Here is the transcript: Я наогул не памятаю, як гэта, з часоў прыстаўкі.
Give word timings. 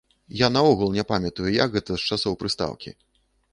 Я 0.37 0.47
наогул 0.55 0.95
не 0.95 1.03
памятаю, 1.11 1.45
як 1.63 1.77
гэта, 1.77 1.91
з 1.99 2.09
часоў 2.15 2.41
прыстаўкі. 2.43 2.97